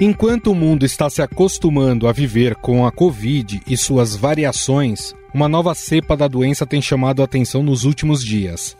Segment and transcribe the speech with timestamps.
[0.00, 5.48] Enquanto o mundo está se acostumando a viver com a Covid e suas variações, uma
[5.48, 8.76] nova cepa da doença tem chamado a atenção nos últimos dias.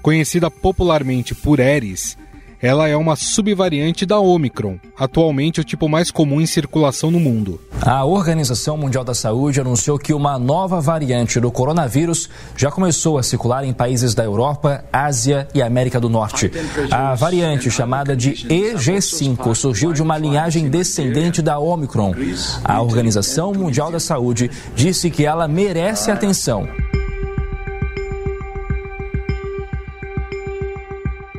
[0.00, 2.16] Conhecida popularmente por Aedes,
[2.62, 7.58] ela é uma subvariante da Omicron, atualmente o tipo mais comum em circulação no mundo.
[7.80, 13.22] A Organização Mundial da Saúde anunciou que uma nova variante do coronavírus já começou a
[13.22, 16.50] circular em países da Europa, Ásia e América do Norte.
[16.90, 22.14] A variante chamada de EG5 surgiu de uma linhagem descendente da Omicron.
[22.62, 26.68] A Organização Mundial da Saúde disse que ela merece atenção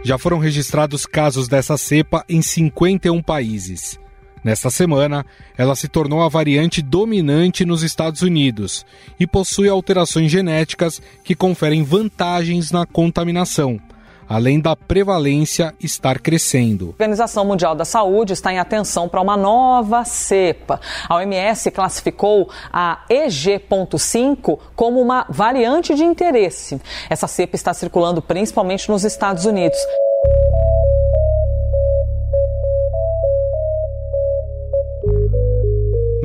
[0.03, 3.99] Já foram registrados casos dessa cepa em 51 países.
[4.43, 5.23] Nesta semana,
[5.55, 8.83] ela se tornou a variante dominante nos Estados Unidos
[9.19, 13.79] e possui alterações genéticas que conferem vantagens na contaminação,
[14.31, 16.85] além da prevalência estar crescendo.
[16.85, 20.79] A Organização Mundial da Saúde está em atenção para uma nova cepa.
[21.09, 26.81] A OMS classificou a EG.5 como uma variante de interesse.
[27.09, 29.77] Essa cepa está circulando principalmente nos Estados Unidos.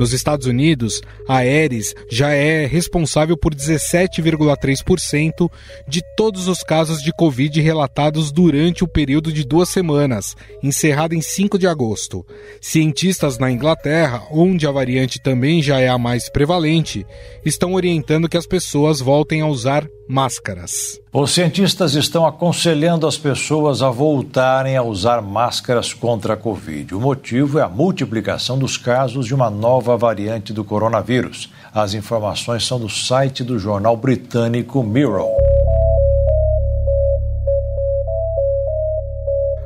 [0.07, 5.51] Nos Estados Unidos, a Aeres já é responsável por 17,3%
[5.85, 10.33] de todos os casos de Covid relatados durante o período de duas semanas,
[10.63, 12.25] encerrado em 5 de agosto.
[12.61, 17.05] Cientistas na Inglaterra, onde a variante também já é a mais prevalente,
[17.43, 20.99] estão orientando que as pessoas voltem a usar máscaras.
[21.11, 26.95] Os cientistas estão aconselhando as pessoas a voltarem a usar máscaras contra a Covid.
[26.95, 31.51] O motivo é a multiplicação dos casos de uma nova variante do coronavírus.
[31.73, 35.36] As informações são do site do jornal britânico Mirror.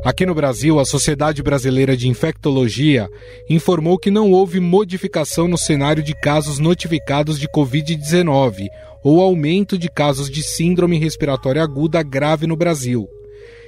[0.04, 3.08] Aqui no Brasil, a Sociedade Brasileira de Infectologia
[3.48, 8.68] informou que não houve modificação no cenário de casos notificados de Covid-19
[9.04, 13.08] ou aumento de casos de síndrome respiratória aguda grave no Brasil.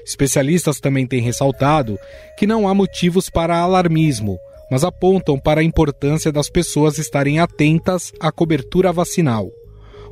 [0.03, 1.99] Especialistas também têm ressaltado
[2.35, 4.39] que não há motivos para alarmismo,
[4.71, 9.51] mas apontam para a importância das pessoas estarem atentas à cobertura vacinal.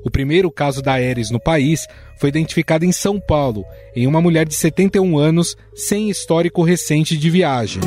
[0.03, 1.88] O primeiro caso da Aeres no país
[2.19, 3.63] foi identificado em São Paulo,
[3.95, 7.81] em uma mulher de 71 anos sem histórico recente de viagem.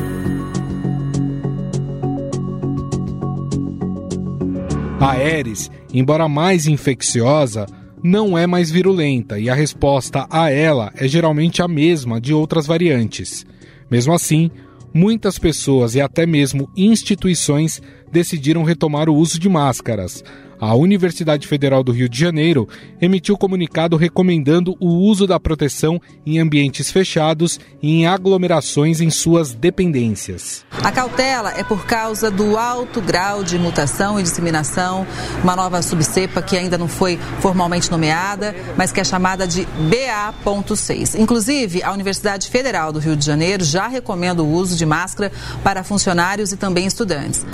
[5.01, 7.67] A Aeres, embora mais infecciosa,
[8.03, 12.67] não é mais virulenta e a resposta a ela é geralmente a mesma de outras
[12.67, 13.45] variantes.
[13.91, 14.51] Mesmo assim,
[14.93, 17.83] muitas pessoas e até mesmo instituições
[18.13, 20.23] decidiram retomar o uso de máscaras,
[20.65, 22.67] a Universidade Federal do Rio de Janeiro
[23.01, 29.53] emitiu comunicado recomendando o uso da proteção em ambientes fechados e em aglomerações em suas
[29.53, 30.65] dependências.
[30.83, 35.07] A cautela é por causa do alto grau de mutação e disseminação,
[35.43, 41.19] uma nova subcepa que ainda não foi formalmente nomeada, mas que é chamada de BA.6.
[41.19, 45.31] Inclusive, a Universidade Federal do Rio de Janeiro já recomenda o uso de máscara
[45.63, 47.45] para funcionários e também estudantes.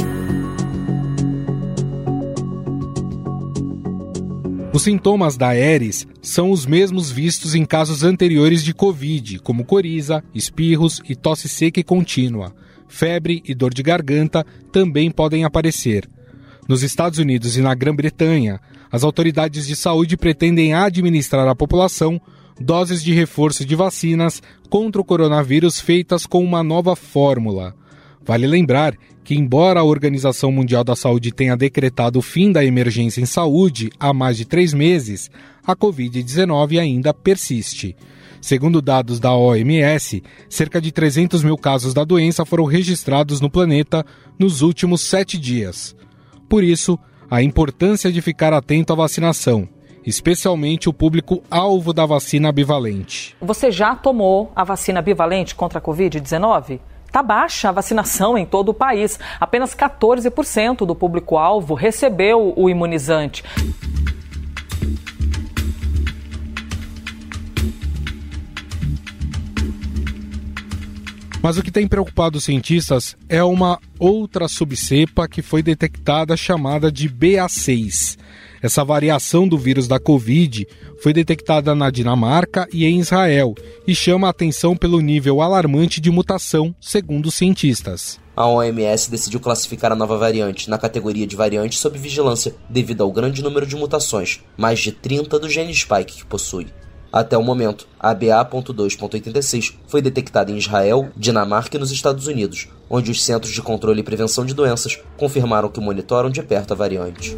[4.72, 10.22] Os sintomas da Aeres são os mesmos vistos em casos anteriores de Covid, como coriza,
[10.32, 12.54] espirros e tosse seca e contínua.
[12.86, 16.08] Febre e dor de garganta também podem aparecer.
[16.68, 18.60] Nos Estados Unidos e na Grã-Bretanha,
[18.92, 22.20] as autoridades de saúde pretendem administrar à população
[22.60, 27.74] doses de reforço de vacinas contra o coronavírus feitas com uma nova fórmula.
[28.30, 33.20] Vale lembrar que, embora a Organização Mundial da Saúde tenha decretado o fim da emergência
[33.20, 35.28] em saúde há mais de três meses,
[35.66, 37.96] a Covid-19 ainda persiste.
[38.40, 44.06] Segundo dados da OMS, cerca de 300 mil casos da doença foram registrados no planeta
[44.38, 45.96] nos últimos sete dias.
[46.48, 46.96] Por isso,
[47.28, 49.68] a importância de ficar atento à vacinação,
[50.06, 53.34] especialmente o público alvo da vacina bivalente.
[53.40, 56.78] Você já tomou a vacina bivalente contra a Covid-19?
[57.10, 59.18] Está baixa a vacinação em todo o país.
[59.40, 63.42] Apenas 14% do público-alvo recebeu o imunizante.
[71.42, 76.92] Mas o que tem preocupado os cientistas é uma outra subcepa que foi detectada chamada
[76.92, 78.18] de BA6.
[78.62, 80.66] Essa variação do vírus da Covid
[81.02, 83.54] foi detectada na Dinamarca e em Israel
[83.86, 88.20] e chama a atenção pelo nível alarmante de mutação, segundo os cientistas.
[88.36, 93.10] A OMS decidiu classificar a nova variante na categoria de variante sob vigilância devido ao
[93.10, 96.66] grande número de mutações, mais de 30 do gene spike que possui.
[97.12, 103.10] Até o momento, a BA.2.86 foi detectada em Israel, Dinamarca e nos Estados Unidos, onde
[103.10, 107.36] os Centros de Controle e Prevenção de Doenças confirmaram que monitoram de perto a variante.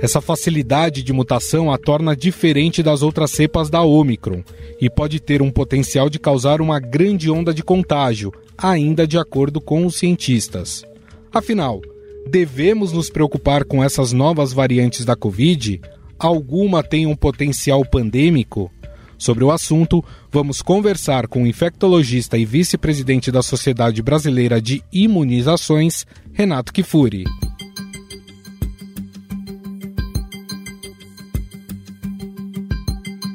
[0.00, 4.42] Essa facilidade de mutação a torna diferente das outras cepas da Omicron
[4.80, 9.60] e pode ter um potencial de causar uma grande onda de contágio, ainda de acordo
[9.60, 10.84] com os cientistas.
[11.32, 11.80] Afinal,
[12.28, 15.80] devemos nos preocupar com essas novas variantes da Covid?
[16.18, 18.70] Alguma tem um potencial pandêmico?
[19.18, 26.04] Sobre o assunto, vamos conversar com o infectologista e vice-presidente da Sociedade Brasileira de Imunizações,
[26.32, 27.24] Renato Kifuri.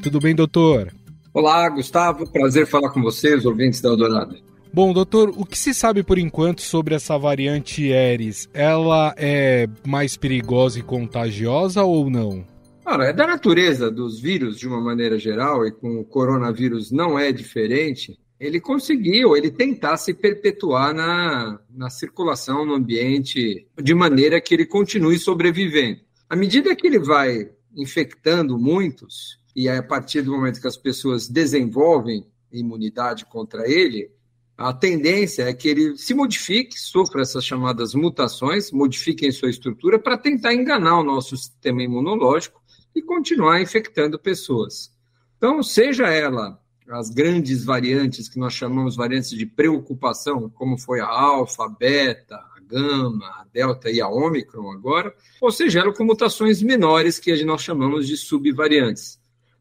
[0.04, 0.94] Tudo bem, doutor?
[1.34, 2.30] Olá, Gustavo.
[2.32, 4.47] Prazer falar com vocês, ouvintes da Eldorado.
[4.74, 8.50] Bom, doutor, o que se sabe por enquanto sobre essa variante Aeres?
[8.54, 12.46] Ela é mais perigosa e contagiosa ou não?
[12.86, 17.20] Ora, é da natureza dos vírus, de uma maneira geral, e com o coronavírus não
[17.20, 24.40] é diferente, ele conseguiu, ele tentar se perpetuar na, na circulação, no ambiente, de maneira
[24.40, 26.00] que ele continue sobrevivendo.
[26.30, 31.28] À medida que ele vai infectando muitos, e a partir do momento que as pessoas
[31.28, 34.12] desenvolvem imunidade contra ele,
[34.58, 40.18] a tendência é que ele se modifique, sofra essas chamadas mutações, modifiquem sua estrutura para
[40.18, 42.60] tentar enganar o nosso sistema imunológico
[42.96, 44.92] e continuar infectando pessoas.
[45.38, 46.60] Então, seja ela
[46.90, 52.36] as grandes variantes que nós chamamos variantes de preocupação, como foi a alfa, a beta,
[52.36, 57.44] a gama, a delta e a ômicron agora, ou seja ela com mutações menores que
[57.44, 59.20] nós chamamos de subvariantes.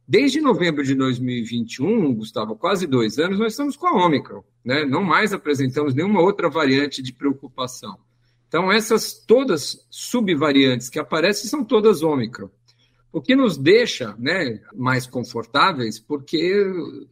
[0.08, 4.84] Desde novembro de 2021, Gustavo, quase dois anos, nós estamos com a Ômicron, né?
[4.84, 7.98] Não mais apresentamos nenhuma outra variante de preocupação.
[8.46, 12.48] Então, essas todas subvariantes que aparecem são todas Ômicron.
[13.12, 16.64] O que nos deixa né, mais confortáveis, porque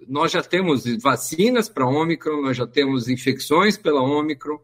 [0.06, 4.60] nós já temos vacinas para Ômicron, nós já temos infecções pela Ômicron.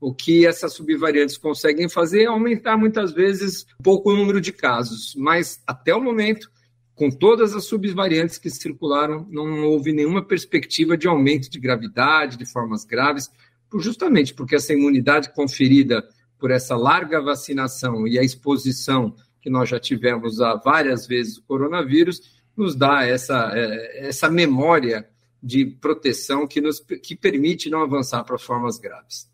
[0.00, 5.14] O que essas subvariantes conseguem fazer é aumentar muitas vezes pouco o número de casos,
[5.16, 6.48] mas até o momento
[6.94, 12.46] com todas as subvariantes que circularam, não houve nenhuma perspectiva de aumento de gravidade, de
[12.46, 13.30] formas graves,
[13.76, 16.06] justamente porque essa imunidade conferida
[16.38, 21.42] por essa larga vacinação e a exposição que nós já tivemos a várias vezes o
[21.42, 22.22] coronavírus,
[22.56, 25.06] nos dá essa, é, essa memória
[25.42, 29.28] de proteção que, nos, que permite não avançar para formas graves.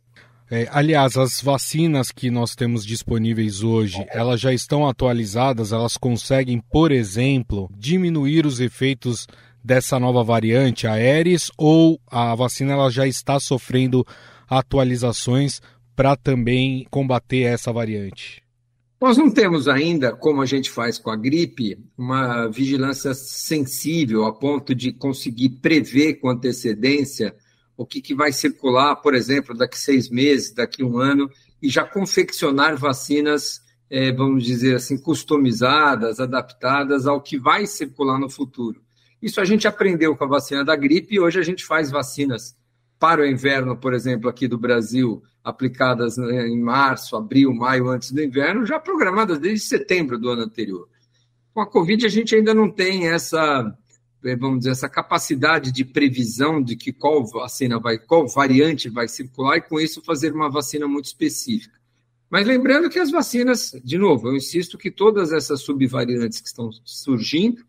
[0.53, 6.61] É, aliás, as vacinas que nós temos disponíveis hoje, elas já estão atualizadas, elas conseguem,
[6.61, 9.29] por exemplo, diminuir os efeitos
[9.63, 14.05] dessa nova variante, a Aeres, ou a vacina ela já está sofrendo
[14.49, 15.61] atualizações
[15.95, 18.43] para também combater essa variante?
[19.01, 24.33] Nós não temos ainda, como a gente faz com a gripe, uma vigilância sensível a
[24.33, 27.35] ponto de conseguir prever com antecedência
[27.81, 31.31] o que, que vai circular, por exemplo, daqui seis meses, daqui um ano,
[31.63, 38.29] e já confeccionar vacinas, é, vamos dizer assim, customizadas, adaptadas ao que vai circular no
[38.29, 38.83] futuro.
[39.23, 42.55] Isso a gente aprendeu com a vacina da gripe e hoje a gente faz vacinas
[42.99, 48.13] para o inverno, por exemplo, aqui do Brasil, aplicadas né, em março, abril, maio, antes
[48.13, 50.87] do inverno, já programadas desde setembro do ano anterior.
[51.55, 53.75] Com a Covid, a gente ainda não tem essa
[54.39, 59.57] vamos dizer, essa capacidade de previsão de que qual vacina vai, qual variante vai circular
[59.57, 61.79] e com isso fazer uma vacina muito específica.
[62.29, 66.71] Mas lembrando que as vacinas, de novo, eu insisto que todas essas subvariantes que estão
[66.85, 67.65] surgindo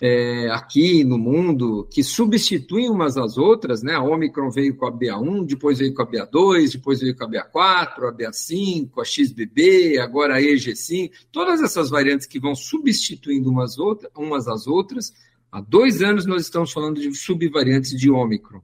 [0.00, 3.94] é, aqui no mundo, que substituem umas às outras, né?
[3.94, 7.28] A Omicron veio com a BA1, depois veio com a BA2, depois veio com a
[7.28, 13.78] BA4, a BA5, a XBB, agora a EG5, todas essas variantes que vão substituindo umas,
[13.78, 15.12] outras, umas às outras,
[15.52, 18.62] Há dois anos nós estamos falando de subvariantes de Ômicron.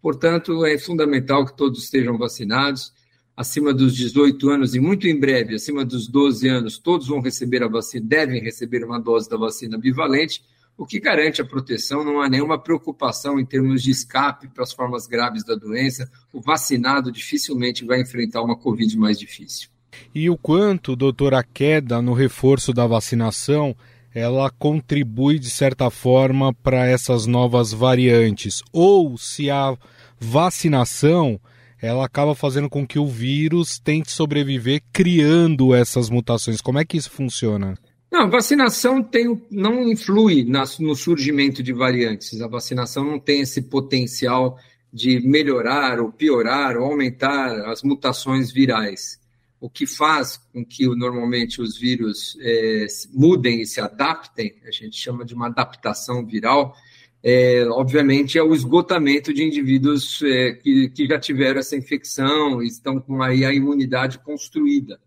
[0.00, 2.92] Portanto, é fundamental que todos estejam vacinados.
[3.36, 7.62] Acima dos 18 anos e muito em breve, acima dos 12 anos, todos vão receber
[7.62, 10.42] a vacina, devem receber uma dose da vacina bivalente,
[10.76, 12.04] o que garante a proteção.
[12.04, 16.10] Não há nenhuma preocupação em termos de escape para as formas graves da doença.
[16.32, 19.68] O vacinado dificilmente vai enfrentar uma Covid mais difícil.
[20.14, 23.76] E o quanto, doutor, a queda no reforço da vacinação
[24.18, 29.76] ela contribui de certa forma para essas novas variantes, ou se a
[30.18, 31.40] vacinação
[31.80, 36.60] ela acaba fazendo com que o vírus tente sobreviver criando essas mutações.
[36.60, 37.78] Como é que isso funciona?
[38.10, 40.44] Não, vacinação tem, não influi
[40.80, 42.40] no surgimento de variantes.
[42.40, 44.58] A vacinação não tem esse potencial
[44.92, 49.17] de melhorar ou piorar ou aumentar as mutações virais
[49.60, 54.96] o que faz com que normalmente os vírus é, mudem e se adaptem, a gente
[54.96, 56.74] chama de uma adaptação viral,
[57.22, 62.68] é, obviamente, é o esgotamento de indivíduos é, que, que já tiveram essa infecção e
[62.68, 65.00] estão com aí a imunidade construída.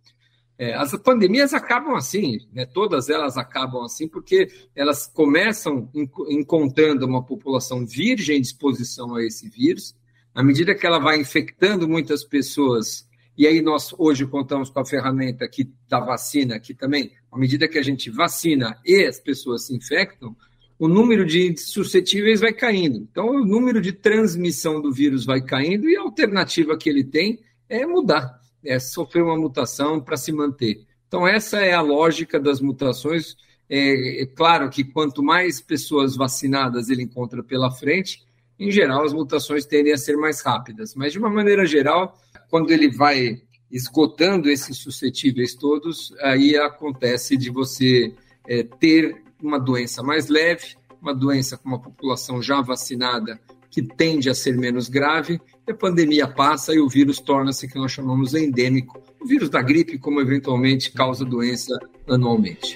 [0.57, 2.65] É, as pandemias acabam assim, né?
[2.65, 5.89] todas elas acabam assim, porque elas começam
[6.29, 9.95] encontrando uma população virgem de exposição a esse vírus.
[10.35, 14.85] À medida que ela vai infectando muitas pessoas, e aí nós hoje contamos com a
[14.85, 19.67] ferramenta aqui da vacina, que também, à medida que a gente vacina e as pessoas
[19.67, 20.35] se infectam,
[20.77, 22.97] o número de suscetíveis vai caindo.
[22.97, 27.39] Então, o número de transmissão do vírus vai caindo e a alternativa que ele tem
[27.69, 30.85] é mudar é, sofrer uma mutação para se manter.
[31.07, 33.35] Então, essa é a lógica das mutações.
[33.69, 38.23] É, é, claro que quanto mais pessoas vacinadas ele encontra pela frente,
[38.59, 40.93] em geral, as mutações tendem a ser mais rápidas.
[40.95, 42.17] Mas, de uma maneira geral,
[42.51, 43.41] quando ele vai
[43.71, 48.13] esgotando esses suscetíveis todos, aí acontece de você
[48.45, 53.39] é, ter uma doença mais leve, uma doença com uma população já vacinada
[53.69, 57.93] que tende a ser menos grave, a pandemia passa e o vírus torna-se que nós
[57.93, 59.01] chamamos endêmico.
[59.21, 62.75] O vírus da gripe, como eventualmente causa doença anualmente.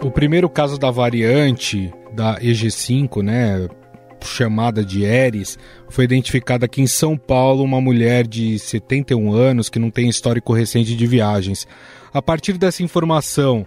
[0.00, 3.68] O primeiro caso da variante da EG5, né,
[4.26, 9.78] chamada de Eris, foi identificada aqui em São Paulo uma mulher de 71 anos que
[9.78, 11.66] não tem histórico recente de viagens.
[12.12, 13.64] A partir dessa informação,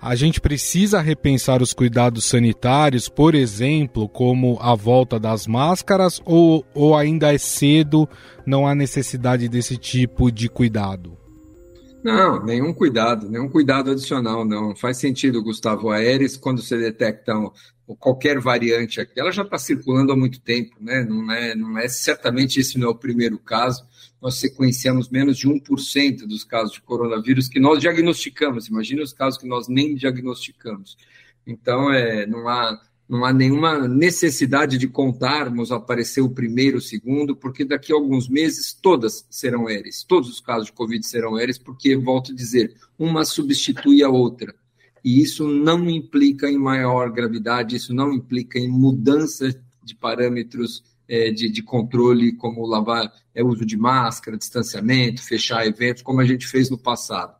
[0.00, 6.64] a gente precisa repensar os cuidados sanitários, por exemplo, como a volta das máscaras, ou,
[6.74, 8.08] ou ainda é cedo,
[8.46, 11.18] não há necessidade desse tipo de cuidado?
[12.02, 14.74] Não, nenhum cuidado, nenhum cuidado adicional, não.
[14.74, 17.34] Faz sentido, Gustavo Aeres, quando você detecta
[17.96, 21.04] qualquer variante aqui, ela já está circulando há muito tempo, né?
[21.04, 23.84] Não é, não é, certamente esse não é o primeiro caso
[24.20, 28.68] nós sequenciamos menos de 1% dos casos de coronavírus que nós diagnosticamos.
[28.68, 30.96] Imagina os casos que nós nem diagnosticamos.
[31.46, 32.78] Então, é, não, há,
[33.08, 38.28] não há nenhuma necessidade de contarmos aparecer o primeiro, o segundo, porque daqui a alguns
[38.28, 40.04] meses todas serão ERES.
[40.04, 44.54] Todos os casos de Covid serão ERES, porque, volto a dizer, uma substitui a outra.
[45.04, 49.48] E isso não implica em maior gravidade, isso não implica em mudança
[49.82, 56.02] de parâmetros é, de, de, controle, como lavar, é, uso de máscara, distanciamento, fechar eventos,
[56.02, 57.34] como a gente fez no passado.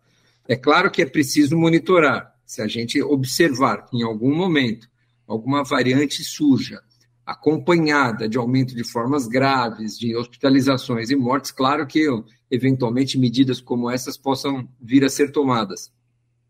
[0.48, 2.34] É claro que é preciso monitorar.
[2.44, 4.88] Se a gente observar que em algum momento
[5.26, 6.80] alguma variante surja,
[7.24, 12.08] acompanhada de aumento de formas graves, de hospitalizações e mortes, claro que
[12.50, 15.92] eventualmente medidas como essas possam vir a ser tomadas.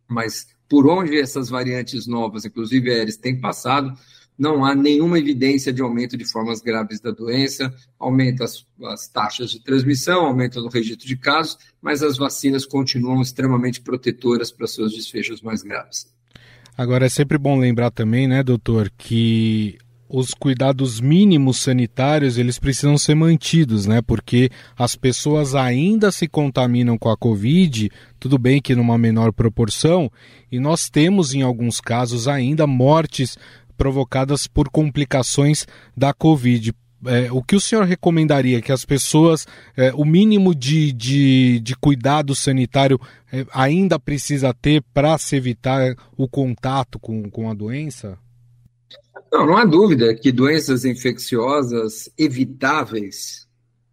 [0.08, 3.92] Mas por onde essas variantes novas, inclusive eles têm passado,
[4.38, 9.50] não há nenhuma evidência de aumento de formas graves da doença, aumenta as, as taxas
[9.50, 14.94] de transmissão, aumenta o registro de casos, mas as vacinas continuam extremamente protetoras para seus
[14.94, 16.06] desfechos mais graves.
[16.78, 19.76] Agora é sempre bom lembrar também, né, doutor, que
[20.12, 24.02] os cuidados mínimos sanitários eles precisam ser mantidos, né?
[24.02, 27.88] Porque as pessoas ainda se contaminam com a Covid,
[28.18, 30.10] tudo bem que numa menor proporção,
[30.50, 33.38] e nós temos em alguns casos ainda mortes
[33.78, 35.64] provocadas por complicações
[35.96, 36.74] da Covid.
[37.06, 41.74] É, o que o senhor recomendaria que as pessoas, é, o mínimo de, de, de
[41.76, 43.00] cuidado sanitário
[43.32, 48.18] é, ainda precisa ter para se evitar o contato com, com a doença?
[49.32, 53.48] Não, não há dúvida que doenças infecciosas evitáveis,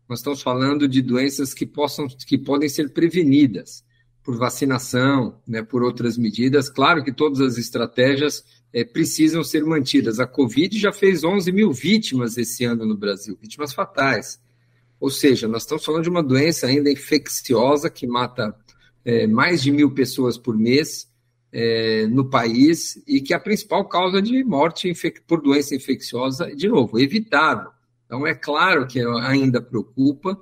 [0.10, 3.86] nós estamos falando de doenças que, possam, que podem ser prevenidas
[4.24, 6.70] por vacinação, né, por outras medidas.
[6.70, 10.20] Claro que todas as estratégias é, precisam ser mantidas.
[10.20, 14.40] A Covid já fez 11 mil vítimas esse ano no Brasil, vítimas fatais.
[15.00, 18.56] Ou seja, nós estamos falando de uma doença ainda infecciosa que mata
[19.06, 21.07] é, mais de mil pessoas por mês
[21.52, 24.92] é, no país e que a principal causa de morte
[25.26, 27.72] por doença infecciosa, de novo, evitável.
[28.06, 30.40] Então, é claro que ainda preocupa,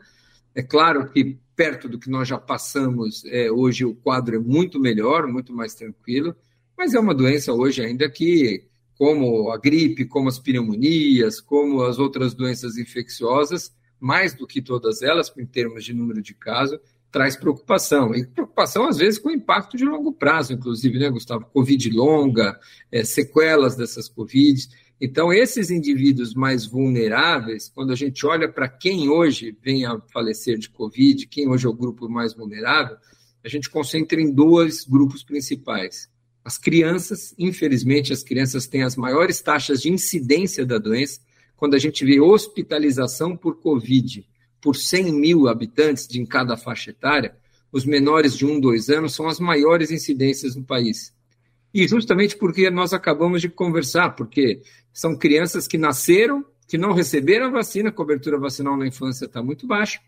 [0.54, 4.80] é claro que perto do que nós já passamos, é, hoje o quadro é muito
[4.80, 6.36] melhor, muito mais tranquilo,
[6.78, 8.66] mas é uma doença hoje ainda que,
[8.98, 15.02] como a gripe, como as pneumonias, como as outras doenças infecciosas, mais do que todas
[15.02, 16.80] elas, em termos de número de casos,
[17.16, 18.14] traz preocupação.
[18.14, 21.46] E preocupação, às vezes, com impacto de longo prazo, inclusive, né, Gustavo?
[21.46, 22.60] Covid longa,
[22.92, 24.68] é, sequelas dessas Covid.
[25.00, 30.58] Então, esses indivíduos mais vulneráveis, quando a gente olha para quem hoje vem a falecer
[30.58, 32.98] de Covid, quem hoje é o grupo mais vulnerável,
[33.42, 36.10] a gente concentra em dois grupos principais.
[36.44, 41.22] As crianças, infelizmente, as crianças têm as maiores taxas de incidência da doença.
[41.56, 44.28] Quando a gente vê hospitalização por Covid
[44.66, 47.36] por 100 mil habitantes de em cada faixa etária,
[47.72, 51.14] os menores de 1, 2 anos são as maiores incidências no país.
[51.72, 57.46] E justamente porque nós acabamos de conversar, porque são crianças que nasceram, que não receberam
[57.46, 60.00] a vacina, a cobertura vacinal na infância está muito baixa,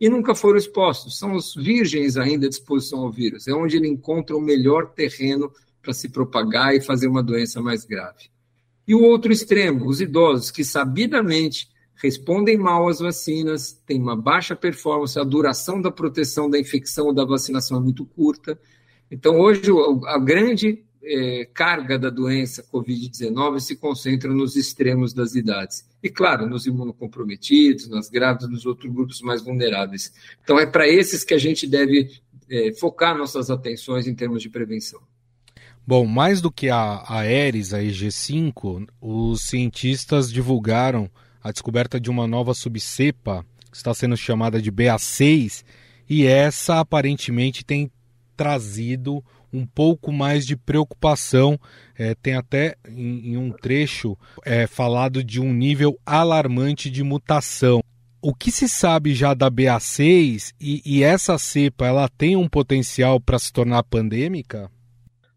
[0.00, 1.18] e nunca foram expostos.
[1.18, 3.46] São os virgens ainda à disposição ao vírus.
[3.46, 7.84] É onde ele encontra o melhor terreno para se propagar e fazer uma doença mais
[7.84, 8.30] grave.
[8.88, 11.68] E o outro extremo, os idosos, que sabidamente
[12.02, 17.14] respondem mal às vacinas, têm uma baixa performance, a duração da proteção da infecção ou
[17.14, 18.58] da vacinação é muito curta.
[19.10, 19.62] Então, hoje,
[20.06, 25.88] a grande é, carga da doença Covid-19 se concentra nos extremos das idades.
[26.02, 30.12] E, claro, nos imunocomprometidos, nas grávidas, nos outros grupos mais vulneráveis.
[30.42, 32.10] Então, é para esses que a gente deve
[32.50, 35.00] é, focar nossas atenções em termos de prevenção.
[35.86, 41.08] Bom, mais do que a Aeres, a EG5, os cientistas divulgaram
[41.46, 45.62] a descoberta de uma nova subcepa, que está sendo chamada de BA6,
[46.10, 47.88] e essa aparentemente tem
[48.36, 51.56] trazido um pouco mais de preocupação.
[51.96, 57.80] É, tem até em, em um trecho é, falado de um nível alarmante de mutação.
[58.20, 63.20] O que se sabe já da BA6 e, e essa cepa ela tem um potencial
[63.20, 64.68] para se tornar pandêmica?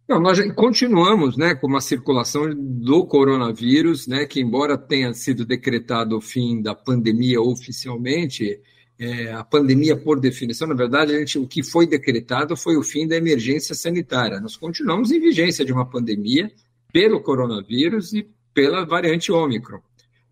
[0.10, 6.18] Não, nós continuamos né, com uma circulação do coronavírus, né, que, embora tenha sido decretado
[6.18, 8.60] o fim da pandemia oficialmente,
[8.98, 13.08] é, a pandemia, por definição, na verdade, gente, o que foi decretado foi o fim
[13.08, 14.42] da emergência sanitária.
[14.42, 16.52] Nós continuamos em vigência de uma pandemia
[16.92, 19.80] pelo coronavírus e pela variante Ômicron.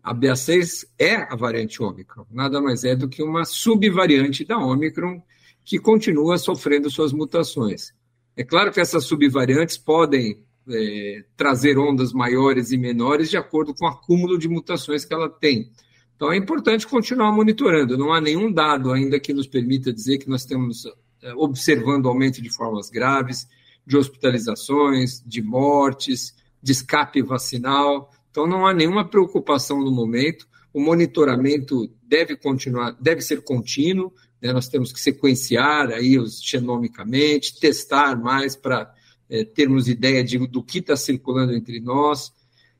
[0.02, 5.22] A BA6 é a variante Ômicron, nada mais é do que uma subvariante da Ômicron
[5.64, 7.92] que continua sofrendo suas mutações.
[8.38, 13.84] É claro que essas subvariantes podem é, trazer ondas maiores e menores de acordo com
[13.84, 15.72] o acúmulo de mutações que ela tem.
[16.14, 17.98] Então é importante continuar monitorando.
[17.98, 20.86] Não há nenhum dado ainda que nos permita dizer que nós estamos
[21.20, 23.48] é, observando aumento de formas graves,
[23.84, 26.32] de hospitalizações, de mortes,
[26.62, 28.08] de escape vacinal.
[28.30, 30.46] Então não há nenhuma preocupação no momento.
[30.72, 34.52] O monitoramento deve continuar, deve ser contínuo né?
[34.52, 38.92] Nós temos que sequenciar aí os genomicamente, testar mais para
[39.28, 42.32] é, termos ideia de, do que está circulando entre nós.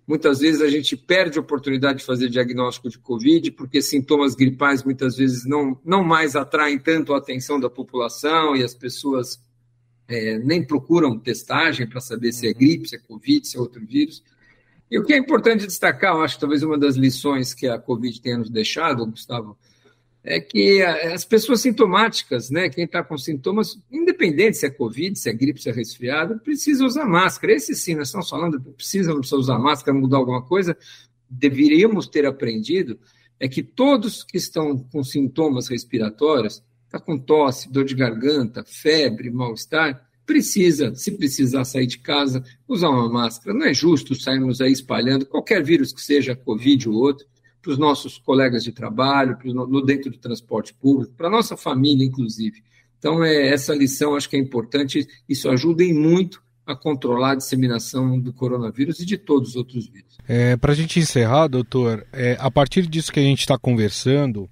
[0.07, 4.83] Muitas vezes a gente perde a oportunidade de fazer diagnóstico de Covid, porque sintomas gripais
[4.83, 9.39] muitas vezes não, não mais atraem tanto a atenção da população e as pessoas
[10.09, 13.85] é, nem procuram testagem para saber se é gripe, se é Covid, se é outro
[13.85, 14.23] vírus.
[14.91, 17.79] E o que é importante destacar, eu acho que talvez uma das lições que a
[17.79, 19.59] Covid tenha nos deixado, Gustavo,
[20.25, 25.31] é que as pessoas sintomáticas, né, quem está com sintomas, independente se é Covid, se
[25.31, 27.55] é gripe, se é resfriado, precisa usar máscara.
[27.55, 30.77] Esse sim, nós estamos falando, precisa, não precisa usar máscara, mudar alguma coisa,
[31.31, 32.99] deveríamos ter aprendido
[33.41, 39.31] é que todos que estão com sintomas respiratórios, está com tosse, dor de garganta, febre,
[39.31, 43.57] mal-estar, precisa, se precisar sair de casa, usar uma máscara.
[43.57, 47.27] Não é justo sairmos aí espalhando qualquer vírus que seja Covid ou outro
[47.61, 52.05] para os nossos colegas de trabalho, no, dentro do transporte público, para a nossa família,
[52.05, 52.63] inclusive.
[52.99, 57.37] Então, é, essa lição acho que é importante, isso ajuda em muito a controlar a
[57.37, 60.19] disseminação do coronavírus e de todos os outros vírus.
[60.29, 64.49] É, para a gente encerrar, doutor, é, a partir disso que a gente está conversando,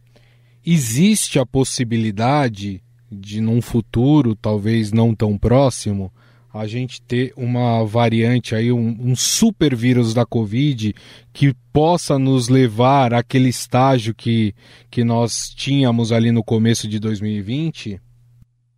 [0.65, 6.11] existe a possibilidade de, num futuro, talvez não tão próximo,
[6.59, 10.95] a gente ter uma variante aí, um, um super vírus da Covid
[11.33, 14.55] que possa nos levar àquele estágio que,
[14.91, 18.01] que nós tínhamos ali no começo de 2020?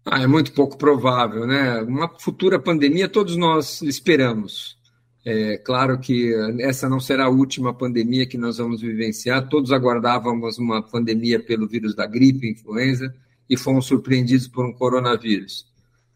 [0.05, 1.83] Ah, é muito pouco provável, né?
[1.83, 4.79] Uma futura pandemia todos nós esperamos.
[5.25, 9.47] É claro que essa não será a última pandemia que nós vamos vivenciar.
[9.49, 13.14] Todos aguardávamos uma pandemia pelo vírus da gripe, influenza,
[13.51, 15.67] e fomos surpreendidos por um coronavírus.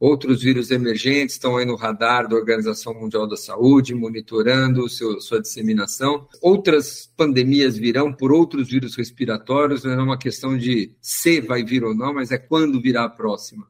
[0.02, 5.40] Outros vírus emergentes estão aí no radar da Organização Mundial da Saúde, monitorando seu, sua
[5.40, 6.26] disseminação.
[6.40, 11.84] Outras pandemias virão por outros vírus respiratórios, não é uma questão de se vai vir
[11.84, 13.64] ou não, mas é quando virá a próxima.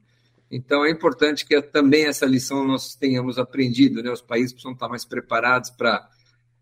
[0.51, 4.11] Então é importante que também essa lição nós tenhamos aprendido, né?
[4.11, 6.09] Os países precisam estar mais preparados para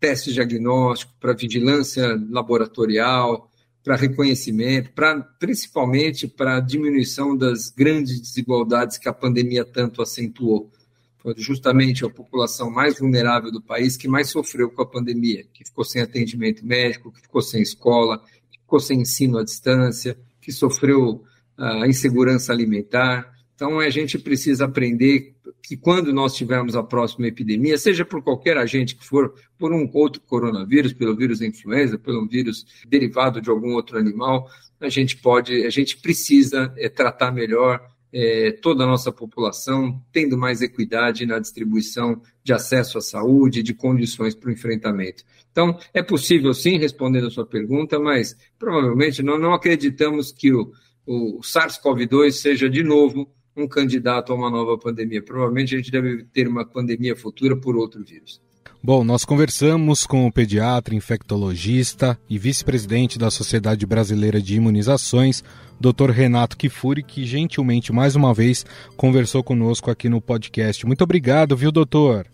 [0.01, 3.49] testes diagnósticos, para vigilância laboratorial,
[3.83, 10.69] para reconhecimento, para principalmente para diminuição das grandes desigualdades que a pandemia tanto acentuou.
[11.17, 15.63] Foi justamente a população mais vulnerável do país que mais sofreu com a pandemia, que
[15.63, 20.51] ficou sem atendimento médico, que ficou sem escola, que ficou sem ensino à distância, que
[20.51, 21.23] sofreu
[21.57, 23.31] a insegurança alimentar.
[23.55, 28.57] Então, a gente precisa aprender que quando nós tivermos a próxima epidemia, seja por qualquer
[28.57, 33.49] agente que for, por um outro coronavírus, pelo vírus da influenza, pelo vírus derivado de
[33.49, 37.79] algum outro animal, a gente pode, a gente precisa é, tratar melhor,
[38.13, 43.73] é, toda a nossa população, tendo mais equidade na distribuição de acesso à saúde, de
[43.73, 45.23] condições para o enfrentamento.
[45.51, 50.71] Então, é possível sim, respondendo a sua pergunta, mas provavelmente não, não acreditamos que o,
[51.05, 55.21] o SARS-CoV-2 seja de novo um candidato a uma nova pandemia.
[55.21, 58.41] Provavelmente a gente deve ter uma pandemia futura por outro vírus.
[58.83, 65.43] Bom, nós conversamos com o pediatra, infectologista e vice-presidente da Sociedade Brasileira de Imunizações,
[65.79, 66.09] Dr.
[66.09, 68.65] Renato Kifuri, que gentilmente mais uma vez
[68.97, 70.83] conversou conosco aqui no podcast.
[70.85, 72.25] Muito obrigado, viu, doutor?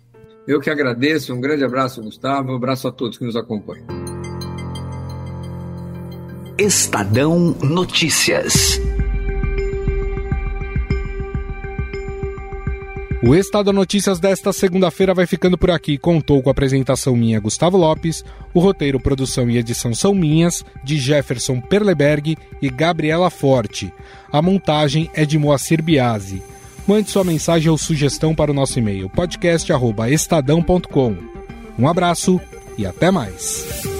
[0.48, 1.34] Eu que agradeço.
[1.34, 2.54] Um grande abraço, Gustavo.
[2.54, 3.86] Um abraço a todos que nos acompanham.
[6.58, 8.80] Estadão Notícias.
[13.24, 15.98] O Estado Notícias desta segunda-feira vai ficando por aqui.
[15.98, 18.24] Contou com a apresentação minha, Gustavo Lopes.
[18.54, 23.92] O roteiro, produção e edição são minhas, de Jefferson Perleberg e Gabriela Forte.
[24.32, 26.44] A montagem é de Moacir Biasi.
[26.88, 31.18] Mande sua mensagem ou sugestão para o nosso e-mail podcast@estadão.com.
[31.78, 32.40] Um abraço
[32.78, 33.97] e até mais.